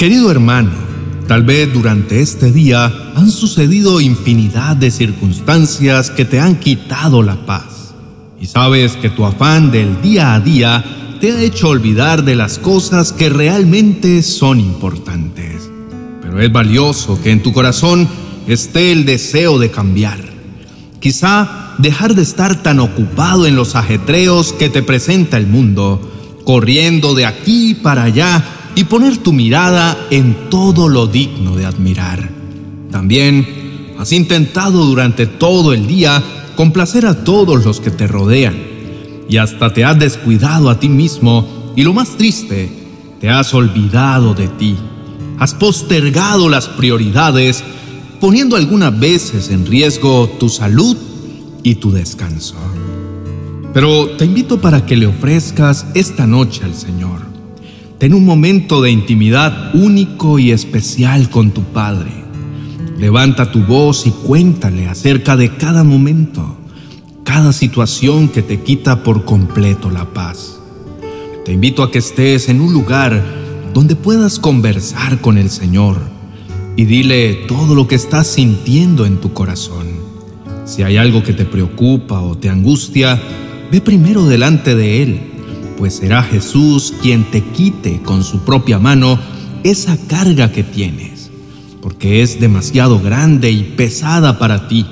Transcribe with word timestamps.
Querido 0.00 0.30
hermano, 0.30 0.70
tal 1.28 1.42
vez 1.42 1.70
durante 1.74 2.22
este 2.22 2.50
día 2.50 2.86
han 3.16 3.30
sucedido 3.30 4.00
infinidad 4.00 4.74
de 4.74 4.90
circunstancias 4.90 6.08
que 6.08 6.24
te 6.24 6.40
han 6.40 6.58
quitado 6.58 7.22
la 7.22 7.44
paz. 7.44 7.92
Y 8.40 8.46
sabes 8.46 8.92
que 8.92 9.10
tu 9.10 9.26
afán 9.26 9.70
del 9.70 10.00
día 10.00 10.32
a 10.32 10.40
día 10.40 10.82
te 11.20 11.32
ha 11.32 11.42
hecho 11.42 11.68
olvidar 11.68 12.24
de 12.24 12.34
las 12.34 12.58
cosas 12.58 13.12
que 13.12 13.28
realmente 13.28 14.22
son 14.22 14.58
importantes. 14.58 15.70
Pero 16.22 16.40
es 16.40 16.50
valioso 16.50 17.20
que 17.20 17.32
en 17.32 17.42
tu 17.42 17.52
corazón 17.52 18.08
esté 18.46 18.92
el 18.92 19.04
deseo 19.04 19.58
de 19.58 19.70
cambiar. 19.70 20.18
Quizá 20.98 21.74
dejar 21.76 22.14
de 22.14 22.22
estar 22.22 22.62
tan 22.62 22.80
ocupado 22.80 23.46
en 23.46 23.54
los 23.54 23.76
ajetreos 23.76 24.54
que 24.54 24.70
te 24.70 24.82
presenta 24.82 25.36
el 25.36 25.46
mundo, 25.46 26.00
corriendo 26.46 27.14
de 27.14 27.26
aquí 27.26 27.74
para 27.74 28.04
allá 28.04 28.56
y 28.74 28.84
poner 28.84 29.18
tu 29.18 29.32
mirada 29.32 29.96
en 30.10 30.48
todo 30.50 30.88
lo 30.88 31.06
digno 31.06 31.56
de 31.56 31.66
admirar. 31.66 32.30
También 32.90 33.94
has 33.98 34.12
intentado 34.12 34.84
durante 34.84 35.26
todo 35.26 35.72
el 35.72 35.86
día 35.86 36.22
complacer 36.56 37.06
a 37.06 37.24
todos 37.24 37.64
los 37.64 37.80
que 37.80 37.90
te 37.90 38.06
rodean 38.06 38.56
y 39.28 39.36
hasta 39.36 39.72
te 39.72 39.84
has 39.84 39.98
descuidado 39.98 40.70
a 40.70 40.80
ti 40.80 40.88
mismo 40.88 41.72
y 41.76 41.82
lo 41.82 41.94
más 41.94 42.16
triste, 42.16 42.70
te 43.20 43.30
has 43.30 43.54
olvidado 43.54 44.34
de 44.34 44.48
ti. 44.48 44.76
Has 45.38 45.54
postergado 45.54 46.48
las 46.48 46.68
prioridades 46.68 47.62
poniendo 48.20 48.56
algunas 48.56 48.98
veces 48.98 49.50
en 49.50 49.66
riesgo 49.66 50.28
tu 50.38 50.48
salud 50.48 50.96
y 51.62 51.76
tu 51.76 51.92
descanso. 51.92 52.56
Pero 53.72 54.10
te 54.10 54.24
invito 54.24 54.60
para 54.60 54.84
que 54.84 54.96
le 54.96 55.06
ofrezcas 55.06 55.86
esta 55.94 56.26
noche 56.26 56.64
al 56.64 56.74
Señor 56.74 57.29
Ten 58.00 58.14
un 58.14 58.24
momento 58.24 58.80
de 58.80 58.90
intimidad 58.90 59.74
único 59.74 60.38
y 60.38 60.52
especial 60.52 61.28
con 61.28 61.50
tu 61.50 61.64
Padre. 61.64 62.10
Levanta 62.96 63.52
tu 63.52 63.62
voz 63.62 64.06
y 64.06 64.10
cuéntale 64.10 64.88
acerca 64.88 65.36
de 65.36 65.54
cada 65.54 65.84
momento, 65.84 66.56
cada 67.24 67.52
situación 67.52 68.28
que 68.28 68.40
te 68.40 68.60
quita 68.60 69.02
por 69.02 69.26
completo 69.26 69.90
la 69.90 70.14
paz. 70.14 70.58
Te 71.44 71.52
invito 71.52 71.82
a 71.82 71.90
que 71.90 71.98
estés 71.98 72.48
en 72.48 72.62
un 72.62 72.72
lugar 72.72 73.22
donde 73.74 73.96
puedas 73.96 74.38
conversar 74.38 75.20
con 75.20 75.36
el 75.36 75.50
Señor 75.50 75.98
y 76.76 76.86
dile 76.86 77.34
todo 77.48 77.74
lo 77.74 77.86
que 77.86 77.96
estás 77.96 78.28
sintiendo 78.28 79.04
en 79.04 79.18
tu 79.18 79.34
corazón. 79.34 79.88
Si 80.64 80.82
hay 80.82 80.96
algo 80.96 81.22
que 81.22 81.34
te 81.34 81.44
preocupa 81.44 82.22
o 82.22 82.38
te 82.38 82.48
angustia, 82.48 83.20
ve 83.70 83.82
primero 83.82 84.24
delante 84.24 84.74
de 84.74 85.02
Él 85.02 85.29
pues 85.80 85.94
será 85.94 86.22
Jesús 86.22 86.92
quien 87.00 87.24
te 87.30 87.42
quite 87.42 88.02
con 88.02 88.22
su 88.22 88.40
propia 88.40 88.78
mano 88.78 89.18
esa 89.64 89.96
carga 90.08 90.52
que 90.52 90.62
tienes, 90.62 91.30
porque 91.80 92.20
es 92.20 92.38
demasiado 92.38 93.00
grande 93.00 93.50
y 93.50 93.62
pesada 93.62 94.38
para 94.38 94.68
ti. 94.68 94.84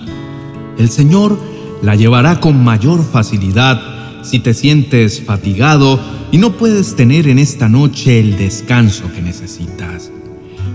El 0.78 0.88
Señor 0.88 1.38
la 1.82 1.94
llevará 1.94 2.40
con 2.40 2.64
mayor 2.64 3.04
facilidad 3.04 4.24
si 4.24 4.38
te 4.38 4.54
sientes 4.54 5.22
fatigado 5.22 6.00
y 6.32 6.38
no 6.38 6.52
puedes 6.56 6.96
tener 6.96 7.28
en 7.28 7.38
esta 7.38 7.68
noche 7.68 8.18
el 8.18 8.38
descanso 8.38 9.12
que 9.14 9.20
necesitas. 9.20 10.10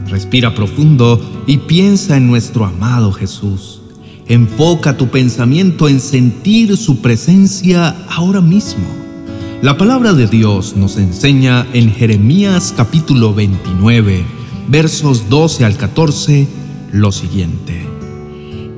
Respira 0.10 0.54
profundo 0.54 1.44
y 1.48 1.58
piensa 1.58 2.18
en 2.18 2.28
nuestro 2.28 2.66
amado 2.66 3.14
Jesús. 3.14 3.82
Enfoca 4.28 4.96
tu 4.96 5.08
pensamiento 5.08 5.90
en 5.90 6.00
sentir 6.00 6.78
su 6.78 7.02
presencia 7.02 7.96
ahora 8.12 8.42
mismo. 8.42 9.03
La 9.64 9.78
palabra 9.78 10.12
de 10.12 10.28
Dios 10.28 10.76
nos 10.76 10.98
enseña 10.98 11.66
en 11.72 11.90
Jeremías 11.90 12.74
capítulo 12.76 13.34
29, 13.34 14.26
versos 14.68 15.30
12 15.30 15.64
al 15.64 15.78
14, 15.78 16.50
lo 16.92 17.14
siguiente. 17.14 17.82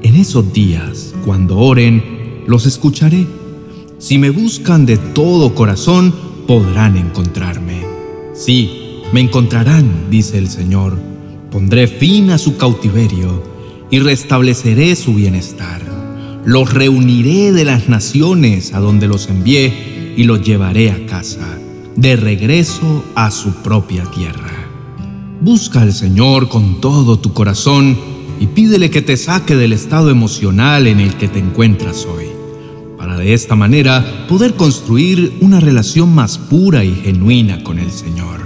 En 0.03 0.15
esos 0.15 0.53
días, 0.53 1.15
cuando 1.25 1.57
oren, 1.57 2.43
los 2.45 2.67
escucharé. 2.67 3.25
Si 3.97 4.19
me 4.19 4.29
buscan 4.29 4.85
de 4.85 4.97
todo 4.97 5.55
corazón, 5.55 6.13
podrán 6.45 6.97
encontrarme. 6.97 7.81
Sí, 8.35 9.01
me 9.11 9.21
encontrarán, 9.21 10.11
dice 10.11 10.37
el 10.37 10.49
Señor. 10.49 10.99
Pondré 11.49 11.87
fin 11.87 12.29
a 12.29 12.37
su 12.37 12.57
cautiverio 12.57 13.41
y 13.89 13.97
restableceré 14.01 14.95
su 14.95 15.15
bienestar. 15.15 15.81
Los 16.45 16.71
reuniré 16.75 17.53
de 17.53 17.65
las 17.65 17.89
naciones 17.89 18.75
a 18.75 18.79
donde 18.79 19.07
los 19.07 19.29
envié 19.29 19.94
y 20.15 20.23
lo 20.23 20.37
llevaré 20.37 20.91
a 20.91 21.05
casa, 21.05 21.57
de 21.95 22.15
regreso 22.15 23.03
a 23.15 23.31
su 23.31 23.53
propia 23.55 24.03
tierra. 24.05 24.51
Busca 25.41 25.81
al 25.81 25.93
Señor 25.93 26.49
con 26.49 26.81
todo 26.81 27.19
tu 27.19 27.33
corazón 27.33 27.97
y 28.39 28.47
pídele 28.47 28.89
que 28.89 29.01
te 29.01 29.17
saque 29.17 29.55
del 29.55 29.73
estado 29.73 30.09
emocional 30.09 30.87
en 30.87 30.99
el 30.99 31.15
que 31.15 31.27
te 31.27 31.39
encuentras 31.39 32.05
hoy, 32.05 32.25
para 32.97 33.17
de 33.17 33.33
esta 33.33 33.55
manera 33.55 34.25
poder 34.27 34.55
construir 34.55 35.37
una 35.41 35.59
relación 35.59 36.13
más 36.13 36.37
pura 36.37 36.83
y 36.83 36.95
genuina 36.95 37.63
con 37.63 37.79
el 37.79 37.91
Señor, 37.91 38.41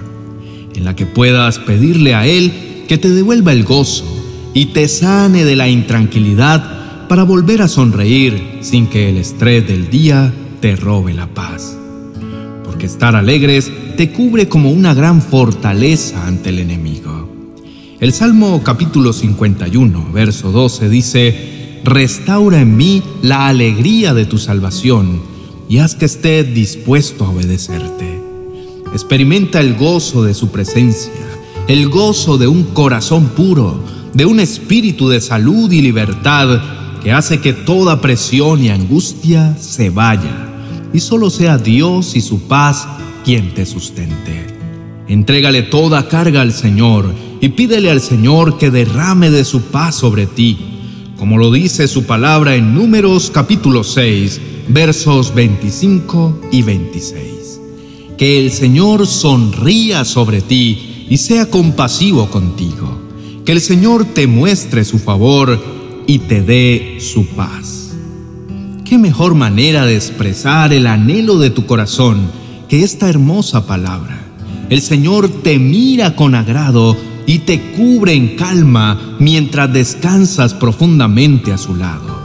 en 0.74 0.84
la 0.84 0.96
que 0.96 1.06
puedas 1.06 1.59
pedirle 1.59 2.16
a 2.16 2.28
Él 2.28 2.85
que 2.88 2.97
te 2.97 3.09
devuelva 3.09 3.53
el 3.53 3.63
gozo 3.63 4.06
y 4.53 4.68
te 4.68 4.88
sane 4.88 5.46
de 5.46 5.56
la 5.56 5.69
intranquilidad 5.69 7.08
para 7.08 7.24
volver 7.24 7.62
a 7.62 7.68
sonreír 7.68 8.59
sin 8.62 8.88
que 8.88 9.09
el 9.09 9.18
estrés 9.18 9.68
del 9.68 9.90
día 9.90 10.34
te 10.59 10.75
robe 10.75 11.14
la 11.14 11.28
paz. 11.28 11.78
Porque 12.66 12.86
estar 12.86 13.16
alegres 13.16 13.72
te 13.97 14.12
cubre 14.12 14.47
como 14.47 14.72
una 14.72 14.94
gran 14.94 15.22
fortaleza 15.22 16.28
ante 16.28 16.50
el 16.50 16.59
enemigo. 16.59 17.30
El 18.00 18.14
Salmo 18.14 18.62
capítulo 18.64 19.14
51, 19.14 20.12
verso 20.14 20.52
12 20.52 20.90
dice, 20.90 21.80
Restaura 21.84 22.62
en 22.62 22.78
mí 22.78 23.02
la 23.22 23.47
alegría 23.47 24.14
de 24.14 24.25
tu 24.25 24.38
salvación 24.38 25.22
y 25.68 25.80
haz 25.80 25.96
que 25.96 26.06
esté 26.06 26.44
dispuesto 26.44 27.26
a 27.26 27.30
obedecerte. 27.30 28.22
Experimenta 28.94 29.59
el 29.59 29.76
gozo 29.76 30.24
de 30.24 30.34
su 30.34 30.50
presencia, 30.50 31.12
el 31.68 31.90
gozo 31.90 32.38
de 32.38 32.47
un 32.47 32.64
corazón 32.64 33.30
puro, 33.30 33.84
de 34.14 34.26
un 34.26 34.40
espíritu 34.40 35.09
de 35.09 35.22
salud 35.22 35.72
y 35.72 35.81
libertad 35.81 36.62
que 37.03 37.12
hace 37.12 37.40
que 37.40 37.53
toda 37.53 38.02
presión 38.02 38.64
y 38.64 38.70
angustia 38.70 39.56
se 39.58 39.90
vaya 39.90 40.49
y 40.94 41.00
solo 41.00 41.30
sea 41.30 41.58
Dios 41.58 42.16
y 42.16 42.22
su 42.22 42.42
paz 42.42 42.88
quien 43.24 43.54
te 43.54 43.66
sustente. 43.66 44.48
Entrégale 45.08 45.64
toda 45.64 46.08
carga 46.08 46.42
al 46.42 46.54
Señor 46.54 47.14
y 47.42 47.50
pídele 47.50 47.90
al 47.90 48.02
Señor 48.02 48.58
que 48.58 48.70
derrame 48.70 49.30
de 49.30 49.44
su 49.44 49.62
paz 49.64 49.96
sobre 49.96 50.28
ti, 50.28 50.58
como 51.18 51.38
lo 51.38 51.52
dice 51.52 51.88
su 51.88 52.04
palabra 52.04 52.56
en 52.56 52.74
Números 52.74 53.32
capítulo 53.34 53.84
6, 53.84 54.40
versos 54.70 55.34
25 55.34 56.42
y 56.52 56.62
26. 56.62 57.60
Que 58.18 58.40
el 58.40 58.52
Señor 58.52 59.08
sonría 59.08 60.06
sobre 60.06 60.42
ti 60.42 61.08
y 61.10 61.18
sea 61.18 61.50
compasivo 61.50 62.30
contigo. 62.30 63.00
Que 63.46 63.54
el 63.54 63.62
Señor 63.62 64.06
te 64.06 64.28
muestre 64.28 64.86
su 64.86 65.00
favor 65.00 65.60
y 66.06 66.20
te 66.20 66.42
dé 66.42 66.98
su 67.00 67.26
paz. 67.26 67.78
¿Qué 68.90 68.98
mejor 68.98 69.36
manera 69.36 69.86
de 69.86 69.94
expresar 69.96 70.74
el 70.74 70.88
anhelo 70.88 71.38
de 71.38 71.52
tu 71.52 71.68
corazón 71.68 72.32
que 72.68 72.82
esta 72.82 73.08
hermosa 73.08 73.68
palabra? 73.68 74.20
El 74.72 74.82
Señor 74.82 75.30
te 75.30 75.60
mira 75.60 76.16
con 76.16 76.34
agrado 76.34 76.98
y 77.28 77.38
te 77.38 77.62
cubre 77.74 78.14
en 78.14 78.36
calma 78.36 79.16
mientras 79.20 79.72
descansas 79.72 80.56
profundamente 80.56 81.54
a 81.54 81.60
su 81.60 81.76
lado. 81.76 82.20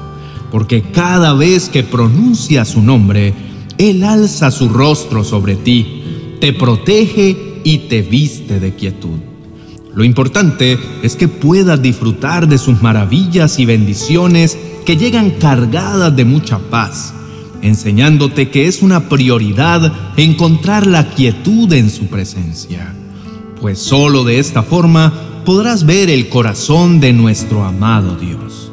Porque 0.51 0.81
cada 0.81 1.35
vez 1.35 1.69
que 1.69 1.83
pronuncia 1.83 2.65
su 2.65 2.81
nombre, 2.81 3.35
Él 3.77 4.03
alza 4.03 4.51
su 4.51 4.71
rostro 4.71 5.23
sobre 5.23 5.57
ti, 5.57 6.03
te 6.41 6.55
protege 6.55 7.61
y 7.63 7.77
te 7.91 8.01
viste 8.01 8.59
de 8.59 8.75
quietud. 8.75 9.34
Lo 9.95 10.03
importante 10.03 10.79
es 11.03 11.15
que 11.15 11.29
puedas 11.29 11.81
disfrutar 11.81 12.49
de 12.49 12.59
sus 12.59 12.83
maravillas 12.83 13.59
y 13.61 13.65
bendiciones 13.65 14.59
que 14.85 14.97
llegan 14.97 15.31
cargadas 15.31 16.15
de 16.17 16.25
mucha 16.25 16.59
paz, 16.59 17.15
enseñándote 17.63 18.51
que 18.51 18.67
es 18.67 18.83
una 18.83 19.09
prioridad 19.09 19.93
encontrar 20.17 20.87
la 20.87 21.11
quietud 21.11 21.73
en 21.73 21.91
su 21.91 22.07
presencia, 22.07 22.93
pues 23.61 23.79
solo 23.79 24.25
de 24.25 24.41
esta 24.41 24.65
forma 24.65 25.13
podrás 25.45 25.87
ver 25.87 26.11
el 26.11 26.29
corazón 26.29 26.99
de 26.99 27.13
nuestro 27.13 27.65
amado 27.65 28.17
Dios. 28.17 28.73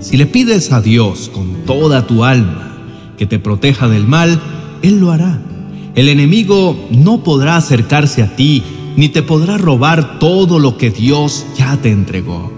Si 0.00 0.16
le 0.16 0.26
pides 0.26 0.70
a 0.70 0.80
Dios 0.80 1.30
con 1.34 1.64
toda 1.66 2.06
tu 2.06 2.24
alma 2.24 2.76
que 3.18 3.26
te 3.26 3.40
proteja 3.40 3.88
del 3.88 4.06
mal, 4.06 4.40
Él 4.82 5.00
lo 5.00 5.10
hará. 5.10 5.40
El 5.94 6.08
enemigo 6.08 6.88
no 6.90 7.24
podrá 7.24 7.56
acercarse 7.56 8.22
a 8.22 8.36
ti 8.36 8.62
ni 8.96 9.08
te 9.08 9.22
podrá 9.22 9.58
robar 9.58 10.18
todo 10.18 10.58
lo 10.58 10.76
que 10.78 10.90
Dios 10.90 11.46
ya 11.56 11.76
te 11.76 11.90
entregó. 11.90 12.52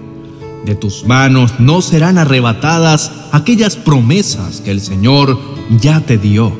De 0.65 0.75
tus 0.75 1.05
manos 1.05 1.53
no 1.59 1.81
serán 1.81 2.17
arrebatadas 2.17 3.11
aquellas 3.31 3.75
promesas 3.75 4.61
que 4.61 4.71
el 4.71 4.81
Señor 4.81 5.39
ya 5.81 6.01
te 6.01 6.17
dio. 6.17 6.51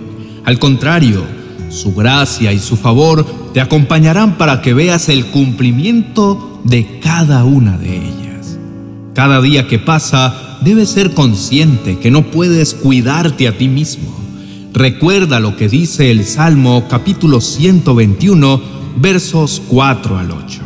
Al 0.46 0.60
contrario, 0.60 1.24
su 1.70 1.94
gracia 1.94 2.54
y 2.54 2.60
su 2.60 2.78
favor 2.78 3.26
te 3.54 3.60
acompañarán 3.60 4.38
para 4.38 4.62
que 4.62 4.74
veas 4.74 5.10
el 5.10 5.26
cumplimiento 5.28 6.62
de 6.64 7.00
cada 7.00 7.44
una 7.44 7.78
de 7.78 7.98
ellas. 7.98 8.58
Cada 9.14 9.42
día 9.42 9.68
que 9.68 9.80
pasa 9.80 10.60
debes 10.62 10.90
ser 10.90 11.14
consciente 11.14 12.00
que 12.00 12.12
no 12.12 12.32
puedes 12.32 12.74
cuidarte 12.74 13.48
a 13.48 13.58
ti 13.58 13.68
mismo. 13.68 14.16
Recuerda 14.74 15.40
lo 15.40 15.58
que 15.58 15.70
dice 15.70 16.12
el 16.12 16.24
Salmo 16.24 16.86
capítulo 16.88 17.42
121 17.42 18.78
versos 19.00 19.62
4 19.68 20.18
al 20.18 20.32
8. 20.32 20.62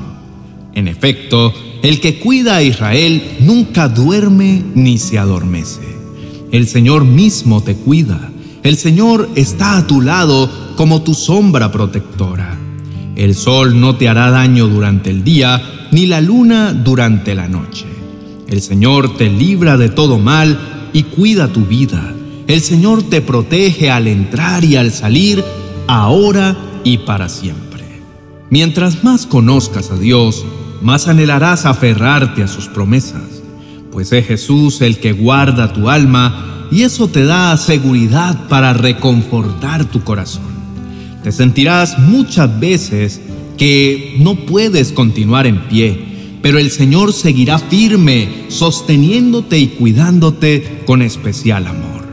En 0.73 0.87
efecto, 0.87 1.53
el 1.81 1.99
que 1.99 2.19
cuida 2.19 2.57
a 2.57 2.63
Israel 2.63 3.37
nunca 3.39 3.89
duerme 3.89 4.63
ni 4.75 4.97
se 4.97 5.19
adormece. 5.19 5.81
El 6.51 6.67
Señor 6.67 7.05
mismo 7.05 7.61
te 7.61 7.75
cuida. 7.75 8.29
El 8.63 8.77
Señor 8.77 9.29
está 9.35 9.77
a 9.77 9.87
tu 9.87 10.01
lado 10.01 10.49
como 10.75 11.01
tu 11.01 11.13
sombra 11.13 11.71
protectora. 11.71 12.57
El 13.15 13.35
sol 13.35 13.79
no 13.79 13.95
te 13.95 14.07
hará 14.07 14.31
daño 14.31 14.67
durante 14.67 15.09
el 15.09 15.23
día, 15.23 15.61
ni 15.91 16.05
la 16.05 16.21
luna 16.21 16.73
durante 16.73 17.35
la 17.35 17.47
noche. 17.47 17.85
El 18.47 18.61
Señor 18.61 19.17
te 19.17 19.29
libra 19.29 19.77
de 19.77 19.89
todo 19.89 20.19
mal 20.19 20.89
y 20.93 21.03
cuida 21.03 21.47
tu 21.47 21.65
vida. 21.65 22.13
El 22.47 22.61
Señor 22.61 23.03
te 23.03 23.21
protege 23.21 23.89
al 23.89 24.07
entrar 24.07 24.63
y 24.63 24.75
al 24.75 24.91
salir, 24.91 25.43
ahora 25.87 26.57
y 26.83 26.99
para 26.99 27.29
siempre. 27.29 27.70
Mientras 28.51 29.05
más 29.05 29.25
conozcas 29.25 29.91
a 29.91 29.97
Dios, 29.97 30.43
más 30.81 31.07
anhelarás 31.07 31.65
aferrarte 31.65 32.43
a 32.43 32.49
sus 32.49 32.67
promesas, 32.67 33.41
pues 33.93 34.11
es 34.11 34.27
Jesús 34.27 34.81
el 34.81 34.99
que 34.99 35.13
guarda 35.13 35.71
tu 35.71 35.89
alma 35.89 36.67
y 36.69 36.81
eso 36.81 37.07
te 37.07 37.23
da 37.23 37.55
seguridad 37.55 38.49
para 38.49 38.73
reconfortar 38.73 39.85
tu 39.85 40.03
corazón. 40.03 40.51
Te 41.23 41.31
sentirás 41.31 41.97
muchas 41.97 42.59
veces 42.59 43.21
que 43.57 44.17
no 44.19 44.35
puedes 44.35 44.91
continuar 44.91 45.47
en 45.47 45.69
pie, 45.69 46.37
pero 46.41 46.59
el 46.59 46.71
Señor 46.71 47.13
seguirá 47.13 47.57
firme, 47.57 48.47
sosteniéndote 48.49 49.59
y 49.59 49.67
cuidándote 49.67 50.83
con 50.85 51.01
especial 51.01 51.67
amor. 51.67 52.05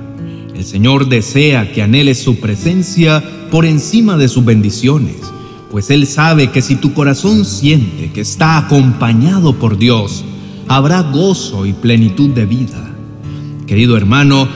El 0.55 0.65
Señor 0.65 1.09
desea 1.09 1.73
que 1.73 1.83
anheles 1.83 2.23
su 2.23 2.37
presencia 2.37 3.25
por 3.51 3.67
encima 3.67 4.17
de 4.17 4.29
sus 4.29 4.45
bendiciones 4.45 5.17
pues 5.71 5.91
Él 5.91 6.07
sabe 6.07 6.51
que 6.51 6.63
si 6.63 6.77
tu 6.77 6.95
corazón 6.95 7.45
siente 7.45 8.11
que 8.13 8.23
está 8.23 8.57
acompañado 8.57 9.55
por 9.57 9.79
Dios, 9.79 10.25
habrá 10.67 11.03
gozo 11.03 11.67
y 11.67 11.73
plenitud 11.73 12.31
de 12.31 12.47
vida. 12.47 12.95
Querido 13.67 13.97
hermano, 13.97 14.49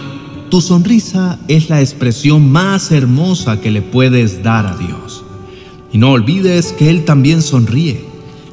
tu 0.48 0.60
sonrisa 0.60 1.38
es 1.48 1.68
la 1.70 1.80
expresión 1.80 2.50
más 2.50 2.92
hermosa 2.92 3.60
que 3.60 3.70
le 3.70 3.82
puedes 3.82 4.42
dar 4.42 4.66
a 4.66 4.76
Dios. 4.76 5.24
Y 5.92 5.98
no 5.98 6.12
olvides 6.12 6.72
que 6.72 6.90
Él 6.90 7.04
también 7.04 7.42
sonríe. 7.42 8.04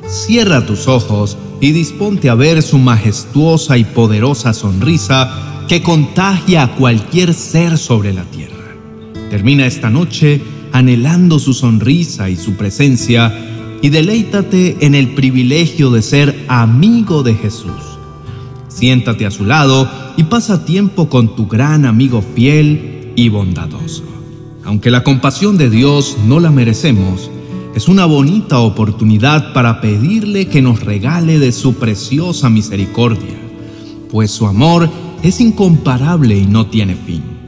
Cierra 0.07 0.65
tus 0.65 0.88
ojos 0.88 1.38
y 1.62 1.71
disponte 1.71 2.29
a 2.29 2.35
ver 2.35 2.62
su 2.62 2.77
majestuosa 2.77 3.77
y 3.77 3.83
poderosa 3.83 4.53
sonrisa 4.53 5.65
que 5.67 5.81
contagia 5.81 6.63
a 6.63 6.75
cualquier 6.75 7.33
ser 7.33 7.77
sobre 7.77 8.13
la 8.13 8.23
tierra. 8.23 8.75
Termina 9.29 9.65
esta 9.65 9.89
noche 9.89 10.41
anhelando 10.71 11.39
su 11.39 11.54
sonrisa 11.54 12.30
y 12.30 12.36
su 12.36 12.54
presencia, 12.54 13.33
y 13.81 13.89
deleítate 13.89 14.77
en 14.86 14.95
el 14.95 15.13
privilegio 15.13 15.89
de 15.92 16.01
ser 16.01 16.45
amigo 16.48 17.24
de 17.24 17.36
Jesús. 17.36 17.71
Siéntate 18.68 19.25
a 19.25 19.31
su 19.31 19.45
lado 19.45 19.89
y 20.18 20.24
pasa 20.24 20.66
tiempo 20.66 21.10
con 21.10 21.36
tu 21.36 21.48
gran 21.48 21.86
amigo 21.86 22.24
fiel 22.36 23.12
y 23.16 23.30
bondadoso. 23.30 24.04
Aunque 24.66 24.92
la 24.92 25.04
compasión 25.04 25.57
de 25.57 25.69
Dios 25.69 26.18
no 26.27 26.39
la 26.39 26.51
merecemos, 26.51 27.31
es 27.75 27.88
una 27.88 28.06
bonita 28.06 28.60
oportunidad 28.60 29.54
para 29.54 29.80
pedirle 29.81 30.48
que 30.48 30.62
nos 30.62 30.83
regale 30.83 31.39
de 31.39 31.51
su 31.51 31.75
preciosa 31.75 32.50
misericordia, 32.50 33.38
pues 34.12 34.31
su 34.31 34.48
amor 34.48 34.89
es 35.24 35.39
incomparable 35.39 36.38
y 36.38 36.45
no 36.45 36.68
tiene 36.68 36.95
fin. 36.95 37.38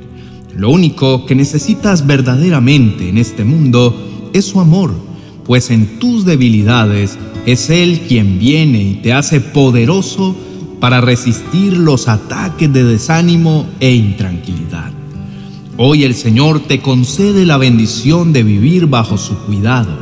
Lo 0.56 0.70
único 0.70 1.26
que 1.26 1.36
necesitas 1.36 2.06
verdaderamente 2.06 3.10
en 3.10 3.18
este 3.18 3.44
mundo 3.44 4.30
es 4.34 4.46
su 4.46 4.60
amor, 4.60 4.94
pues 5.46 5.72
en 5.72 6.00
tus 6.00 6.26
debilidades 6.26 7.18
es 7.46 7.70
Él 7.70 8.02
quien 8.08 8.38
viene 8.40 8.84
y 8.84 8.94
te 8.96 9.14
hace 9.14 9.42
poderoso 9.42 10.36
para 10.80 11.00
resistir 11.00 11.78
los 11.78 12.08
ataques 12.08 12.72
de 12.72 12.84
desánimo 12.84 13.68
e 13.80 13.94
intranquilidad. 13.94 14.92
Hoy 15.78 16.04
el 16.04 16.16
Señor 16.16 16.60
te 16.60 16.82
concede 16.82 17.46
la 17.46 17.58
bendición 17.58 18.34
de 18.34 18.44
vivir 18.44 18.88
bajo 18.88 19.18
su 19.18 19.38
cuidado, 19.38 19.98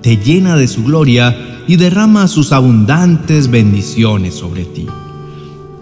te 0.00 0.16
llena 0.16 0.56
de 0.56 0.68
su 0.68 0.84
gloria 0.84 1.64
y 1.66 1.76
derrama 1.76 2.28
sus 2.28 2.52
abundantes 2.52 3.50
bendiciones 3.50 4.34
sobre 4.34 4.64
ti. 4.64 4.86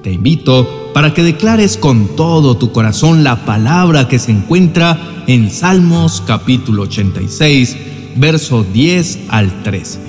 Te 0.03 0.13
invito 0.13 0.80
para 0.93 1.15
que 1.15 1.23
declares 1.23 1.77
con 1.77 2.17
todo 2.17 2.57
tu 2.57 2.73
corazón 2.73 3.23
la 3.23 3.45
palabra 3.45 4.09
que 4.09 4.19
se 4.19 4.33
encuentra 4.33 5.23
en 5.27 5.51
Salmos 5.51 6.23
capítulo 6.27 6.83
86, 6.83 7.77
verso 8.17 8.65
10 8.65 9.21
al 9.29 9.63
13. 9.63 10.01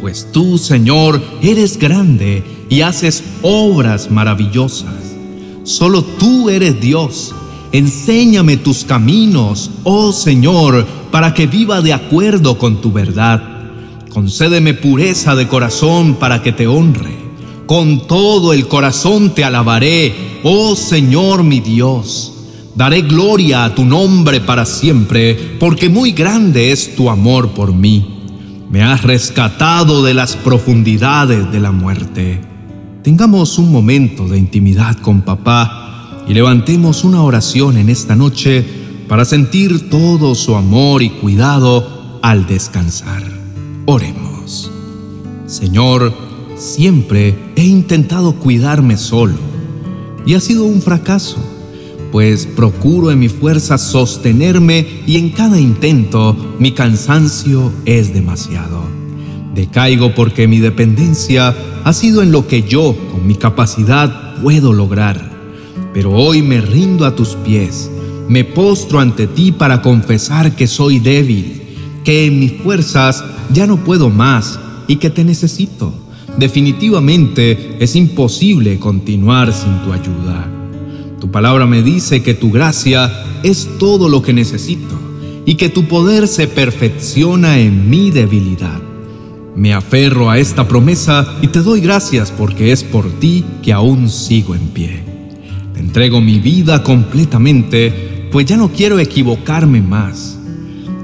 Pues 0.00 0.30
tú, 0.32 0.58
Señor, 0.58 1.20
eres 1.42 1.78
grande 1.78 2.44
y 2.68 2.82
haces 2.82 3.24
obras 3.42 4.10
maravillosas. 4.10 5.16
Solo 5.64 6.02
tú 6.02 6.48
eres 6.50 6.80
Dios. 6.80 7.34
Enséñame 7.72 8.56
tus 8.56 8.84
caminos, 8.84 9.70
oh 9.82 10.12
Señor, 10.12 10.86
para 11.10 11.34
que 11.34 11.46
viva 11.46 11.82
de 11.82 11.92
acuerdo 11.92 12.58
con 12.58 12.80
tu 12.80 12.92
verdad. 12.92 13.42
Concédeme 14.08 14.72
pureza 14.72 15.34
de 15.34 15.48
corazón 15.48 16.14
para 16.14 16.42
que 16.42 16.52
te 16.52 16.66
honre 16.66 17.27
con 17.68 18.06
todo 18.06 18.54
el 18.54 18.66
corazón 18.66 19.34
te 19.34 19.44
alabaré, 19.44 20.40
oh 20.42 20.74
Señor 20.74 21.44
mi 21.44 21.60
Dios. 21.60 22.32
Daré 22.74 23.02
gloria 23.02 23.66
a 23.66 23.74
tu 23.74 23.84
nombre 23.84 24.40
para 24.40 24.64
siempre, 24.64 25.34
porque 25.60 25.90
muy 25.90 26.12
grande 26.12 26.72
es 26.72 26.96
tu 26.96 27.10
amor 27.10 27.50
por 27.50 27.74
mí. 27.74 28.22
Me 28.70 28.82
has 28.82 29.02
rescatado 29.02 30.02
de 30.02 30.14
las 30.14 30.34
profundidades 30.34 31.52
de 31.52 31.60
la 31.60 31.70
muerte. 31.70 32.40
Tengamos 33.02 33.58
un 33.58 33.70
momento 33.70 34.26
de 34.26 34.38
intimidad 34.38 34.96
con 34.96 35.20
papá 35.20 36.24
y 36.26 36.32
levantemos 36.32 37.04
una 37.04 37.22
oración 37.22 37.76
en 37.76 37.90
esta 37.90 38.16
noche 38.16 38.64
para 39.08 39.26
sentir 39.26 39.90
todo 39.90 40.34
su 40.34 40.56
amor 40.56 41.02
y 41.02 41.10
cuidado 41.10 42.18
al 42.22 42.46
descansar. 42.46 43.22
Oremos. 43.84 44.70
Señor, 45.46 46.27
Siempre 46.58 47.36
he 47.54 47.64
intentado 47.64 48.34
cuidarme 48.34 48.96
solo 48.96 49.36
y 50.26 50.34
ha 50.34 50.40
sido 50.40 50.64
un 50.64 50.82
fracaso, 50.82 51.36
pues 52.10 52.46
procuro 52.46 53.12
en 53.12 53.20
mi 53.20 53.28
fuerza 53.28 53.78
sostenerme 53.78 54.84
y 55.06 55.18
en 55.18 55.30
cada 55.30 55.60
intento 55.60 56.36
mi 56.58 56.72
cansancio 56.72 57.72
es 57.84 58.12
demasiado. 58.12 58.82
Decaigo 59.54 60.16
porque 60.16 60.48
mi 60.48 60.58
dependencia 60.58 61.54
ha 61.84 61.92
sido 61.92 62.22
en 62.22 62.32
lo 62.32 62.48
que 62.48 62.64
yo, 62.64 62.96
con 63.12 63.24
mi 63.24 63.36
capacidad, 63.36 64.34
puedo 64.42 64.72
lograr. 64.72 65.30
Pero 65.94 66.10
hoy 66.10 66.42
me 66.42 66.60
rindo 66.60 67.04
a 67.04 67.14
tus 67.14 67.36
pies, 67.36 67.88
me 68.28 68.42
postro 68.42 68.98
ante 68.98 69.28
ti 69.28 69.52
para 69.52 69.80
confesar 69.80 70.56
que 70.56 70.66
soy 70.66 70.98
débil, 70.98 71.62
que 72.02 72.26
en 72.26 72.40
mis 72.40 72.52
fuerzas 72.54 73.22
ya 73.52 73.68
no 73.68 73.76
puedo 73.84 74.10
más 74.10 74.58
y 74.88 74.96
que 74.96 75.08
te 75.08 75.22
necesito 75.22 76.07
definitivamente 76.38 77.76
es 77.80 77.96
imposible 77.96 78.78
continuar 78.78 79.52
sin 79.52 79.82
tu 79.82 79.92
ayuda. 79.92 80.48
Tu 81.20 81.30
palabra 81.30 81.66
me 81.66 81.82
dice 81.82 82.22
que 82.22 82.34
tu 82.34 82.50
gracia 82.52 83.10
es 83.42 83.68
todo 83.78 84.08
lo 84.08 84.22
que 84.22 84.32
necesito 84.32 84.96
y 85.44 85.56
que 85.56 85.68
tu 85.68 85.84
poder 85.84 86.28
se 86.28 86.46
perfecciona 86.46 87.58
en 87.58 87.90
mi 87.90 88.10
debilidad. 88.10 88.80
Me 89.56 89.74
aferro 89.74 90.30
a 90.30 90.38
esta 90.38 90.68
promesa 90.68 91.26
y 91.42 91.48
te 91.48 91.60
doy 91.60 91.80
gracias 91.80 92.30
porque 92.30 92.70
es 92.70 92.84
por 92.84 93.10
ti 93.18 93.44
que 93.62 93.72
aún 93.72 94.08
sigo 94.08 94.54
en 94.54 94.68
pie. 94.68 95.02
Te 95.74 95.80
entrego 95.80 96.20
mi 96.20 96.38
vida 96.38 96.84
completamente, 96.84 98.28
pues 98.30 98.46
ya 98.46 98.56
no 98.56 98.70
quiero 98.70 99.00
equivocarme 99.00 99.82
más. 99.82 100.38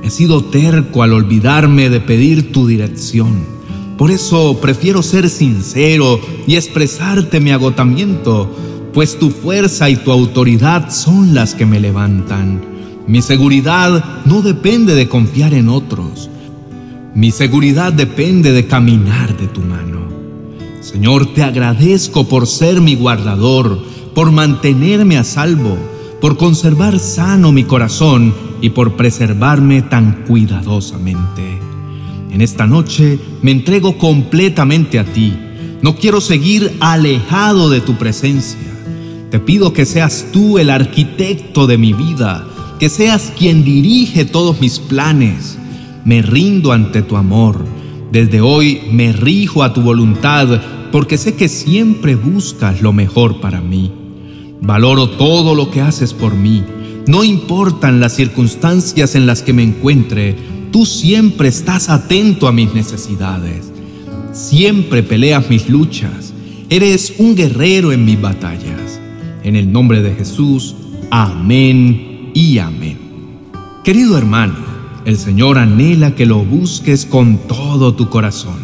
He 0.05 0.11
sido 0.11 0.45
terco 0.45 1.03
al 1.03 1.13
olvidarme 1.13 1.91
de 1.91 1.99
pedir 1.99 2.53
tu 2.53 2.69
dirección 2.69 3.54
por 3.97 4.11
eso 4.11 4.59
prefiero 4.61 5.03
ser 5.03 5.29
sincero 5.31 6.21
y 6.47 6.57
expresarte 6.57 7.41
mi 7.41 7.53
agotamiento, 7.53 8.51
pues 8.93 9.19
tu 9.19 9.31
fuerza 9.31 9.89
y 9.89 9.97
tu 9.97 10.11
autoridad 10.11 10.91
son 10.91 11.35
las 11.35 11.55
que 11.55 11.67
me 11.67 11.81
levantan. 11.81 12.61
Mi 13.07 13.23
seguridad 13.23 14.23
no 14.25 14.43
depende 14.43 14.95
de 14.95 15.09
confiar 15.09 15.55
en 15.55 15.69
otros. 15.69 16.31
Mi 17.15 17.31
seguridad 17.31 17.93
depende 17.93 18.53
de 18.53 18.67
caminar 18.67 19.37
de 19.37 19.47
tu 19.47 19.61
mano. 19.61 20.09
Señor, 20.81 21.33
te 21.33 21.43
agradezco 21.43 22.29
por 22.29 22.47
ser 22.47 22.81
mi 22.81 22.97
guardador, 22.97 23.79
por 24.15 24.33
mantenerme 24.33 25.19
a 25.19 25.25
salvo, 25.25 25.77
por 26.21 26.37
conservar 26.37 26.99
sano 26.99 27.53
mi 27.53 27.65
corazón 27.65 28.35
y 28.61 28.71
por 28.71 28.97
preservarme 28.97 29.83
tan 29.83 30.25
cuidadosamente. 30.27 31.74
En 32.35 32.41
esta 32.41 32.67
noche 32.67 33.21
me 33.43 33.53
entrego 33.53 33.97
completamente 33.97 34.99
a 34.99 35.05
ti. 35.05 35.35
No 35.83 35.95
quiero 35.95 36.21
seguir 36.21 36.73
alejado 36.81 37.71
de 37.71 37.81
tu 37.81 37.95
presencia. 37.95 38.59
Te 39.31 39.39
pido 39.39 39.73
que 39.73 39.87
seas 39.87 40.27
tú 40.33 40.59
el 40.59 40.71
arquitecto 40.71 41.69
de 41.69 41.79
mi 41.79 41.93
vida, 41.93 42.45
que 42.81 42.89
seas 42.89 43.33
quien 43.39 43.63
dirige 43.63 44.25
todos 44.25 44.61
mis 44.61 44.81
planes. 44.81 45.59
Me 46.05 46.23
rindo 46.23 46.73
ante 46.73 47.03
tu 47.03 47.17
amor. 47.17 47.65
Desde 48.11 48.41
hoy 48.41 48.81
me 48.91 49.13
rijo 49.13 49.63
a 49.63 49.73
tu 49.73 49.83
voluntad 49.83 50.61
porque 50.91 51.19
sé 51.19 51.35
que 51.35 51.49
siempre 51.49 52.17
buscas 52.17 52.83
lo 52.83 52.93
mejor 52.93 53.41
para 53.41 53.61
mí. 53.61 53.93
Valoro 54.61 55.09
todo 55.11 55.55
lo 55.55 55.71
que 55.71 55.83
haces 55.83 56.13
por 56.13 56.35
mí. 56.35 56.65
No 57.07 57.23
importan 57.23 58.01
las 58.01 58.17
circunstancias 58.17 59.15
en 59.15 59.27
las 59.27 59.43
que 59.43 59.53
me 59.53 59.63
encuentre, 59.63 60.35
tú 60.75 60.85
siempre 60.85 61.47
estás 61.47 61.89
atento 61.89 62.49
a 62.49 62.53
mis 62.53 62.75
necesidades. 62.75 63.71
Siempre 64.33 65.05
peleas 65.05 65.49
mis 65.49 65.69
luchas. 65.69 66.35
Eres 66.69 67.15
un 67.19 67.37
guerrero 67.37 67.93
en 67.93 68.05
mis 68.05 68.21
batallas. 68.21 69.01
En 69.45 69.55
el 69.55 69.71
nombre 69.71 70.03
de 70.03 70.17
Jesús, 70.17 70.75
amén 71.13 72.33
y 72.35 72.59
amén. 72.59 72.99
Querido 73.85 74.19
hermano, 74.19 74.57
el 75.05 75.17
Señor 75.17 75.59
anhela 75.59 76.17
que 76.17 76.27
lo 76.27 76.45
busques 76.45 77.07
con 77.07 77.39
todo 77.47 77.95
tu 77.95 78.09
corazón. 78.09 78.59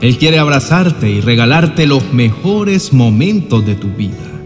Él 0.00 0.16
quiere 0.16 0.38
abrazarte 0.38 1.10
y 1.10 1.20
regalarte 1.20 1.86
los 1.86 2.14
mejores 2.14 2.94
momentos 2.94 3.66
de 3.66 3.74
tu 3.74 3.88
vida. 3.88 4.40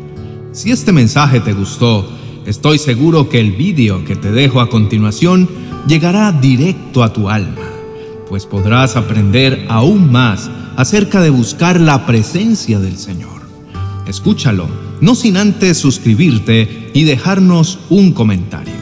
Si 0.50 0.72
este 0.72 0.90
mensaje 0.90 1.38
te 1.38 1.52
gustó, 1.52 2.10
estoy 2.46 2.78
seguro 2.78 3.28
que 3.28 3.38
el 3.38 3.52
vídeo 3.52 4.04
que 4.04 4.16
te 4.16 4.32
dejo 4.32 4.60
a 4.60 4.68
continuación 4.68 5.48
llegará 5.86 6.32
directo 6.32 7.02
a 7.02 7.12
tu 7.12 7.28
alma, 7.28 7.62
pues 8.28 8.46
podrás 8.46 8.96
aprender 8.96 9.66
aún 9.68 10.10
más 10.10 10.50
acerca 10.76 11.20
de 11.20 11.30
buscar 11.30 11.80
la 11.80 12.06
presencia 12.06 12.78
del 12.78 12.96
Señor. 12.96 13.42
Escúchalo, 14.06 14.68
no 15.00 15.14
sin 15.14 15.36
antes 15.36 15.78
suscribirte 15.78 16.90
y 16.94 17.04
dejarnos 17.04 17.78
un 17.88 18.12
comentario. 18.12 18.74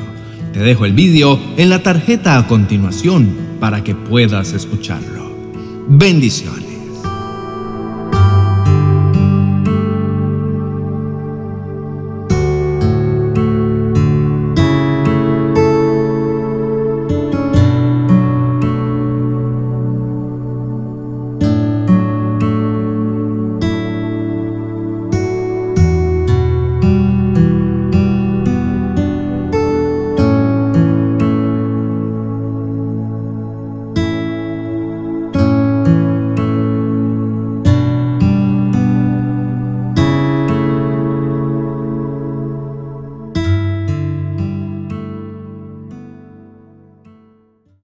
Te 0.53 0.61
dejo 0.61 0.85
el 0.85 0.93
vídeo 0.93 1.39
en 1.57 1.71
la 1.71 1.83
tarjeta 1.83 2.39
a 2.39 2.47
continuación 2.47 3.35
para 3.61 3.83
que 3.83 3.95
puedas 3.95 4.53
escucharlo. 4.53 5.33
Bendiciones. 5.89 6.64